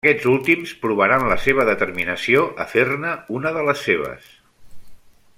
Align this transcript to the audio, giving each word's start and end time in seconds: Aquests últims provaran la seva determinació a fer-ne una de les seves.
Aquests 0.03 0.23
últims 0.29 0.71
provaran 0.85 1.25
la 1.31 1.35
seva 1.43 1.65
determinació 1.69 2.41
a 2.65 2.67
fer-ne 2.71 3.11
una 3.41 3.55
de 3.59 3.65
les 3.69 3.87
seves. 3.91 4.29